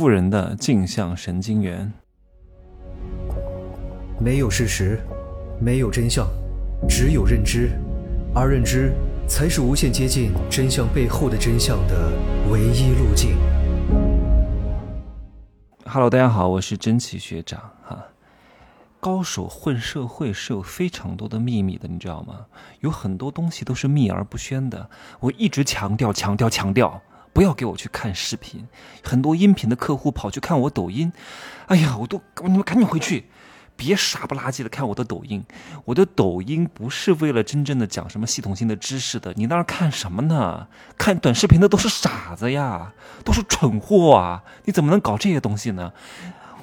[0.00, 1.92] 富人的镜像神经元。
[4.18, 4.98] 没有事实，
[5.60, 6.26] 没有真相，
[6.88, 7.72] 只有认知，
[8.34, 8.94] 而认知
[9.28, 12.10] 才是无限接近真相背后的真相的
[12.50, 13.36] 唯一路径。
[15.84, 18.02] Hello，大家好，我是真奇学长哈。
[19.00, 22.46] 高手混社会是有非常多的秘密的，你知道吗？
[22.80, 24.88] 有很多东西都是秘而不宣的。
[25.20, 27.02] 我一直强调、强调、强调。
[27.32, 28.66] 不要给我去看视频，
[29.02, 31.12] 很多音频的客户跑去看我抖音，
[31.66, 33.26] 哎呀，我都你们赶紧回去，
[33.76, 35.44] 别傻不拉几的看我的抖音。
[35.86, 40.66] 我的抖音不是为了真正的讲什么系统性的知识的，你那儿看什么呢？
[40.98, 42.92] 看短视频的都是傻子呀，
[43.24, 44.42] 都是蠢货啊！
[44.64, 45.92] 你怎么能搞这些东西呢？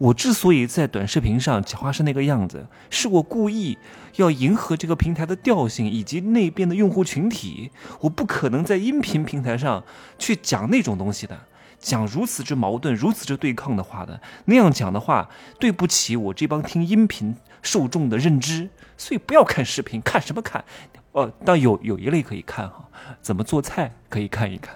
[0.00, 3.76] 我之所以在短视频上讲话是那个样子，是我故意
[4.16, 7.70] 要迎合这个平台的调性以及那边的用户群体。
[8.00, 9.84] 我不可能在音频平台上
[10.18, 11.38] 去讲那种东西的，
[11.78, 14.18] 讲如此之矛盾、如此之对抗的话的。
[14.46, 15.28] 那样讲的话，
[15.58, 18.70] 对不起我这帮听音频受众的认知。
[18.96, 20.64] 所以不要看视频，看什么看？
[21.12, 22.88] 哦，但有有一类可以看哈，
[23.20, 24.74] 怎么做菜可以看一看，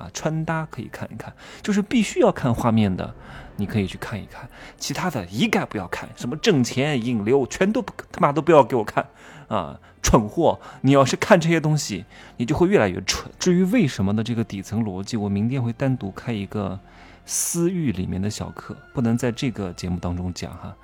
[0.00, 3.14] 啊，穿搭可以看一看，就是必须要看画面的。
[3.56, 4.48] 你可以去看一看，
[4.78, 9.06] 其他的一概不要看，什么挣钱引流，全都不他妈都不要给我看，
[9.48, 10.58] 啊，蠢货！
[10.80, 12.06] 你要是看这些东西，
[12.38, 13.30] 你就会越来越蠢。
[13.38, 16.80] 至于为什么的这个底层逻辑，我明天会单独开一个
[17.26, 20.74] 私域里面的小课，不能在这个节目当中讲哈，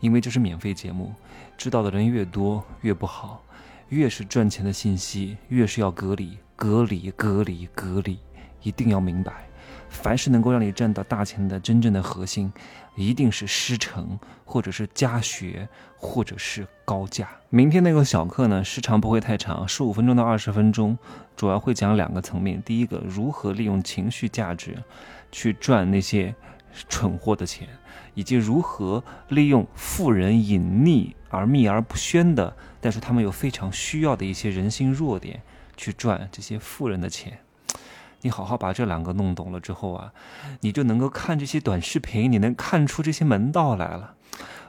[0.00, 1.14] 因为这是免费节目，
[1.56, 3.44] 知道的人越多越不好，
[3.90, 8.18] 越是赚钱的信息，越是要隔离、隔离、隔离、隔离，
[8.64, 9.32] 一定要明白。
[9.88, 12.52] 凡是能够让你赚到大钱的真正的核心，
[12.96, 17.28] 一定是师承，或者是家学，或者是高价。
[17.48, 20.98] 明天那个小课呢，时长不会太长，十五分钟到二十分钟，
[21.36, 22.60] 主要会讲两个层面。
[22.62, 24.76] 第一个，如何利用情绪价值
[25.30, 26.34] 去赚那些
[26.88, 27.68] 蠢货的钱，
[28.14, 35.40] 以及如何利用富人隐匿而秘而不宣的，但是他们有非常需要的一些人性弱点，
[35.76, 37.38] 去赚这些富人的钱。
[38.24, 40.14] 你好好把这两个弄懂了之后啊，
[40.60, 44.14] 你就能够看这些短视频，你能看出这些门道来了。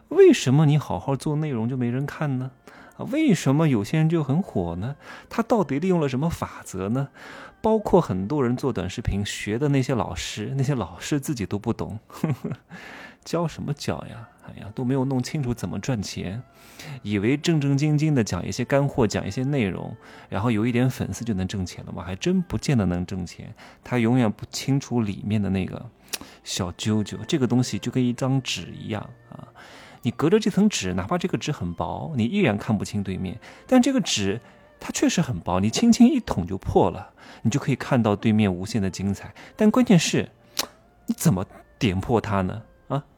[0.10, 2.52] 为什么你好好做内容就没人看呢？
[2.98, 4.98] 啊，为什么有些人就很火呢？
[5.30, 7.08] 他到底利用了什么法则呢？
[7.62, 11.98] 包括很多人做短视频学的那些老师，那些老师自己都不懂。
[13.24, 14.28] 教什么教呀？
[14.48, 16.42] 哎呀，都没有弄清楚怎么赚钱，
[17.02, 19.96] 以为正正经经的讲一些干货，讲一些内容，
[20.30, 22.04] 然后有一点粉丝就能挣钱了吗？
[22.04, 23.54] 还真不见得能挣钱。
[23.84, 25.84] 他永远不清楚里面的那个
[26.44, 27.18] 小揪揪。
[27.28, 29.02] 这个东西就跟一张纸一样
[29.32, 29.48] 啊，
[30.04, 33.40] 你隔着这层纸，哪怕这个纸很薄，你依然看不清对面。
[33.66, 34.40] 但这个纸
[34.80, 39.34] 它确实很薄，你轻轻一捅就破了，你就可以看到对面无限的精彩。
[39.56, 40.30] 但关键是，
[41.08, 41.46] 你怎么
[41.80, 42.62] 点破它呢？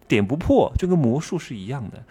[0.08, 2.04] 点不破，就跟魔术是一样的，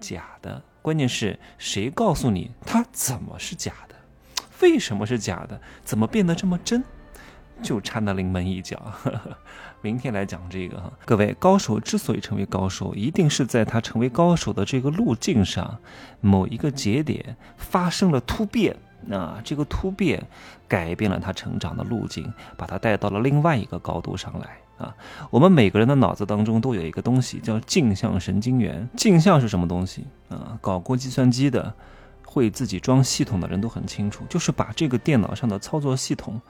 [0.00, 0.62] 假的。
[0.82, 3.94] 关键是谁告诉你它怎么是假的？
[4.60, 5.60] 为什么是假的？
[5.82, 6.84] 怎么变得这么真？
[7.62, 8.92] 就差那临门一脚。
[9.80, 10.92] 明天来讲这个哈。
[11.04, 15.78] 各位，高手之所以成为高手，一定是在他成为高手的这个路径上，
[16.20, 18.76] 某一个节点发生了突变。
[19.06, 20.26] 那这个突变
[20.66, 24.56] 改变了他成长的路径，把他带到了另外一个高度上来。
[24.76, 24.94] 啊，
[25.30, 28.88] 我们每个人的脑子当中都有一个东西叫镜像神经元。
[28.96, 30.58] 镜像是什么东西啊？
[30.60, 31.72] 搞过计算机的，
[32.24, 36.40] 会自己装系统的人都很清楚，就是把这个电脑上的操作系统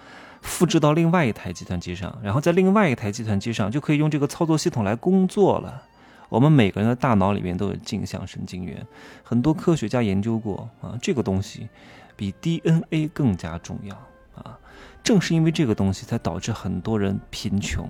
[0.40, 5.82] 复制到另外一台计算机上，然后在另外一台计算机上就可以用这个操作系统来工作了。
[6.30, 8.86] 我们每个人的大脑里面都有镜像神经元，
[9.22, 11.68] 很多科学家研究过啊，这个东西
[12.16, 13.94] 比 DNA 更加重要
[14.34, 14.58] 啊。
[15.02, 17.86] 正是因为这个东西，才导致很多人贫穷。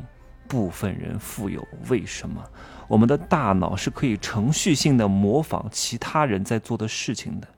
[0.54, 2.40] 部分人富有，为什么？
[2.86, 7.48] 我们的大脑是可以程序性的模仿其他人在做的事情的，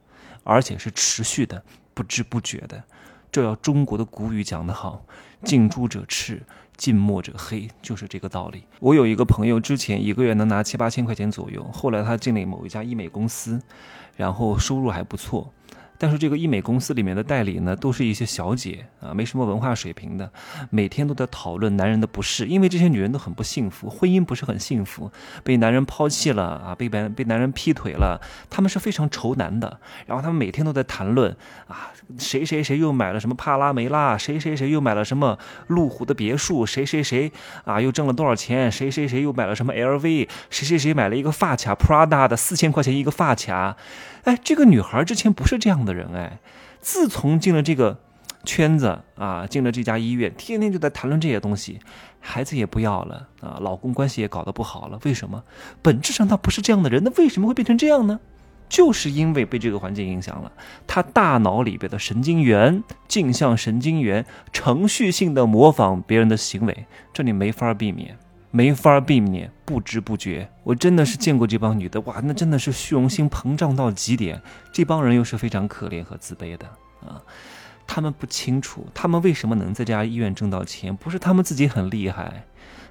[0.43, 1.63] 而且是持续的、
[1.93, 2.83] 不知不觉的。
[3.31, 5.05] 这要中国的古语讲得好
[5.45, 6.43] ：“近朱者赤，
[6.79, 8.65] 近墨者黑”，就是这个道理。
[8.81, 13.61] 我有一个朋友，之前一个月能拿七八千块钱左右，后来他进了某一家医美公司，
[14.17, 15.53] 然后收入还不错。
[15.99, 20.31] 但是这个医美公司里面的代理呢，都是一些小姐啊，没什么文化水平的，
[20.71, 25.11] 每天都在讨论男人的不是，因为这些女人都很不幸福，婚姻不是很幸福，
[25.43, 28.21] 被男人抛弃了啊，被被被男人劈腿了，
[28.51, 29.81] 他们是非常愁男的。
[30.07, 31.35] 然后他们每天都在谈论
[31.69, 35.39] 啊，谁谁谁又买了什么帕拉梅拉，谁谁谁又买了什么
[35.69, 37.33] 路虎的别墅，谁谁谁
[37.65, 43.77] 啊又挣了多少钱，谁谁谁又买了什么 LV，谁谁谁买了一个发卡 Prada 的四千块钱一个发卡。
[44.25, 46.39] 哎，这个女孩之前不是这样的的人哎，
[46.81, 47.99] 自从进了这个
[48.45, 51.81] 圈子啊，进了这家医院，天天就在谈论这些东西，
[52.21, 54.99] 孩子也不要了啊，老公关系也搞得不好了。
[55.05, 55.43] 为什么？
[55.81, 58.21] 本质上他不是这样的人，那为什么会变成这样呢？
[58.69, 60.51] 就是因为被这个环境影响了，
[60.89, 68.19] 他大脑里边的神经元、镜像神经元程序性的模仿别人的行为，这里没法避免，
[68.57, 70.49] 没法避免，不知不觉。
[70.65, 74.41] 我真的是见过这帮女的，哇，那真的是虚荣心膨胀到极点。
[74.73, 76.67] 这帮人又是非常可怜和自卑的
[77.07, 77.21] 啊，
[77.87, 82.47] 他们不清楚，他们为什么能在这家医院挣到钱，不是他们自己很厉害。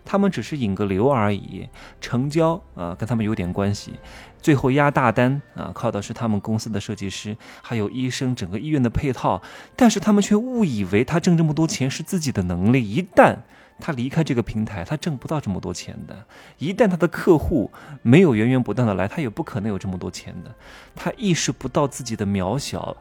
[0.08, 1.68] 他们只是引个流而已，
[2.00, 3.94] 成交啊，跟他们有点关系。
[4.40, 9.42] 最后压大单啊，靠的是他们公司的设计师，还有医生，整个医院的配套。
[9.76, 12.88] 但是他们却误以为他挣这么多钱是自己的能力。
[12.88, 13.38] 一旦
[13.80, 16.26] 他离开这个平台，他挣不到这么多钱的。
[16.58, 20.56] 一旦他的客户没有源源不断的来，他也不可能有这么多钱的。
[20.96, 22.96] 他意识不到自己的渺小。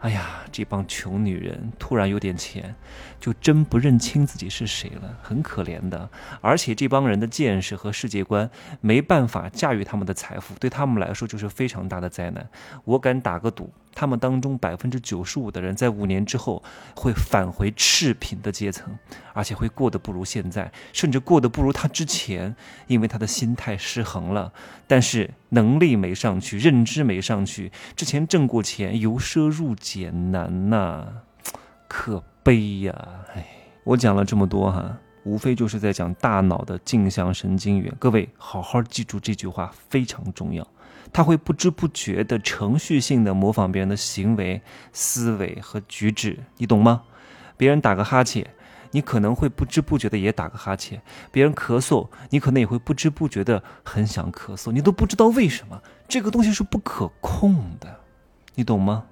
[0.00, 2.72] 哎呀，这帮穷女人突然有点钱，
[3.18, 6.08] 就真不认清自己是谁了，很可怜的。
[6.40, 8.48] 而且这帮人的见识和世界观
[8.80, 12.48] 没办法驾驭他们的财富，对他们来说就是非常大的灾难。
[12.84, 13.72] 我敢打个赌。
[13.94, 16.62] 他们当中百分之九十五的人在五年之后
[16.94, 18.96] 会返回赤贫的阶层，
[19.32, 22.54] 而且会过得不如现在，甚至过得不如他之前，
[22.86, 24.52] 因为他的心态失衡了。
[24.86, 31.06] 但是能力没上去，认知没上去，之前挣过钱，由奢入俭难呐，
[31.86, 33.08] 可悲呀！
[33.34, 33.46] 哎，
[33.84, 37.92] 我讲了这么多哈，无非就是在讲大脑的镜像神经元。
[37.98, 40.66] 各位好好记住这句话，非常重要。
[41.10, 44.60] 他会不知不觉的程序性的模仿别人的行为、
[44.92, 47.02] 思维和举止，你懂吗？
[47.56, 48.46] 别人打个哈欠，
[48.92, 50.98] 你可能会不知不觉的也打个哈欠；
[51.30, 55.80] 别人咳嗽，你可能也会不知不觉的很想咳嗽，你都不知道为什么。
[56.08, 58.00] 这个东西是不可控的，
[58.54, 59.04] 你懂吗？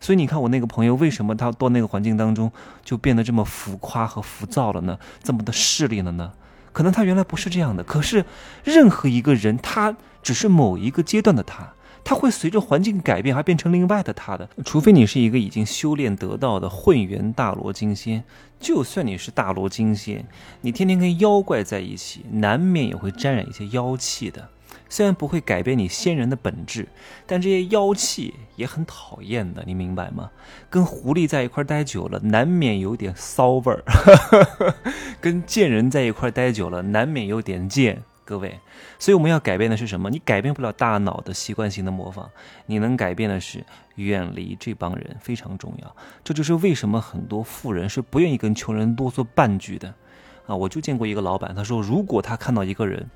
[0.00, 2.50] 所以你看我那个朋友，为什么他到那个环境当中
[2.84, 4.98] 就变得这么浮夸和浮躁了呢？
[5.22, 6.32] 这么的势利了呢？
[6.72, 8.24] 可能他原来不是这样的，可是
[8.64, 11.74] 任何一个人，他只是某一个阶段的他，
[12.04, 14.48] 他会随着环境改变而变成另外的他的。
[14.64, 18.24] 除非你是一个已经修炼得道的混元大罗金仙，
[18.58, 20.26] 就算你是大罗金仙，
[20.60, 24.48] 你天天跟妖怪在一起，难免也会沾染一些妖气的。
[24.88, 26.86] 虽然不会改变你仙人的本质，
[27.26, 30.30] 但这些妖气也很讨厌的，你明白吗？
[30.68, 33.82] 跟狐狸在一块待久了，难免有点骚味儿；
[35.18, 38.02] 跟贱人在一块待久了，难免有点贱。
[38.24, 38.60] 各位，
[38.98, 40.10] 所以我们要改变的是什么？
[40.10, 42.28] 你改变不了大脑的习惯性的模仿，
[42.66, 43.64] 你能改变的是
[43.96, 45.96] 远离这帮人，非常重要。
[46.22, 49.94] 这就是为什么很多富人是不愿意跟穷人多说半句的。
[50.46, 53.08] 啊，我就见过一个老板，他说，如果他看到一个人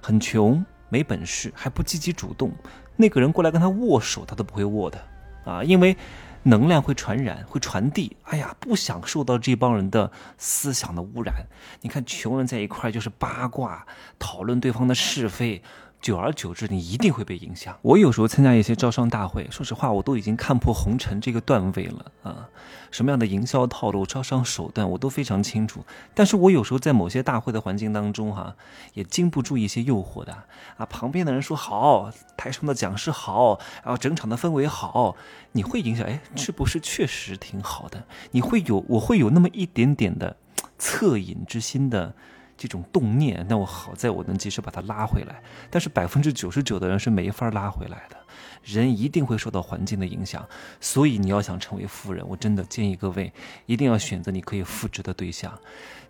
[0.00, 0.64] 很穷。
[0.90, 2.50] 没本事还不积极主动，
[2.96, 4.98] 那个人过来跟他握手，他都不会握的
[5.48, 5.64] 啊！
[5.64, 5.96] 因为
[6.42, 8.16] 能量会传染，会传递。
[8.24, 11.34] 哎呀，不想受到这帮人的思想的污染。
[11.80, 13.86] 你看，穷人在一块就是八卦，
[14.18, 15.62] 讨论对方的是非。
[16.00, 17.76] 久而久之，你一定会被影响。
[17.82, 22.48] 我有时候参加一些招商大会，说实话，我都已经看破红尘这个段位了啊！
[22.90, 25.84] 什么样的营销套路、招商手段，我都非常清楚。
[26.14, 28.54] 但是我有时候在某些大会的环境当中，哈，
[28.94, 30.32] 也经不住一些诱惑的
[30.76, 30.86] 啊。
[30.86, 35.16] 旁边的人说好，台上的讲师好，然后整场的氛围好，
[35.52, 36.06] 你会影响？
[36.06, 38.04] 哎，是不是确实挺好的？
[38.30, 40.36] 你会有，我会有那么一点点的
[40.78, 42.14] 恻隐之心的。
[42.58, 45.40] 这种动念，那我好在我能及时把它拉回来。
[45.70, 48.16] 但是百分之九十九的人是没法拉回来的，
[48.64, 50.46] 人一定会受到环境的影响。
[50.80, 53.32] 所以你要想成为富人，我真的建议各位
[53.64, 55.56] 一定要选择你可以复制的对象。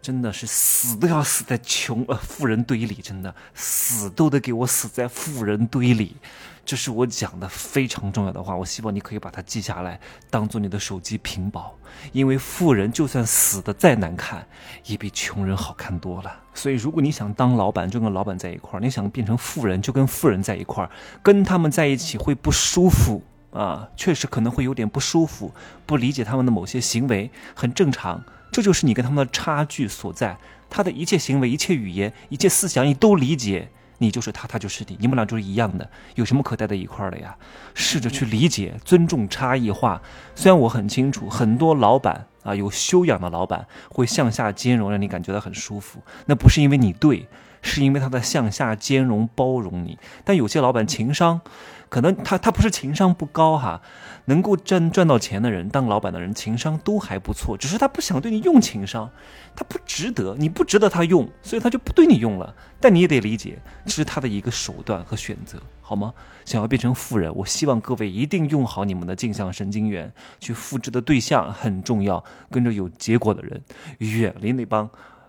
[0.01, 6.17] 真的是死都要死在穷呃富人堆里，真的死都得给我死在富人堆里。
[6.65, 9.99] 这是我讲的非常重要的话，我希望你可以把它记下来，
[10.31, 11.77] 当做你的手机屏保。
[12.13, 14.47] 因为富人就算死的再难看，
[14.85, 16.43] 也比穷人好看多了。
[16.59, 20.91] 所以，如果你想当老板，就跟老板在一块儿；你想变成富人，就跟富人在一块儿。
[21.23, 23.23] 跟他们在一起会不舒服
[23.53, 25.55] 啊，确实可能会有点不舒服，
[25.87, 28.25] 不理解他们的某些行为，很正常。
[28.51, 30.37] 这就是你跟他们的差距所在。
[30.69, 33.69] 他的一切行为、一切语言、一切思想，你都理解。
[34.01, 37.37] 你就是他，他就是你，你们俩就是一样的，有什么可待在一块儿的呀？
[37.75, 40.01] 试着去理解、尊重差异化。
[40.35, 46.01] 虽然我很清楚，很多老板啊，有修养的老板会向下兼容，让你感觉到很舒服。
[46.27, 47.29] 那不是因为你对，
[47.63, 49.99] 是因为他在向下兼容包容你。
[50.25, 51.41] 但有些老板情商，
[51.89, 53.81] 可能他他不是情商不高哈，
[54.27, 59.11] 能够赚赚到钱的人，当老板的人情商都还不错，只是他不想对你用情商，
[59.57, 62.55] 他不值得，你不值得他用，所以他就不对你用了。
[62.81, 66.13] 但你也得理解，这是他的一个手段和选择，好吗？
[66.45, 73.63] 想要变成富人，我希望各位一定用好你们的镜像神经元，去复制的对象很重要，跟着有结果的人，
[73.99, 74.89] 远离那帮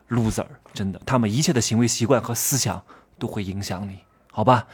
[0.09, 2.81] loser，真的，他们一切的行为习惯和思想
[3.17, 3.99] 都会影响你，
[4.31, 4.67] 好吧？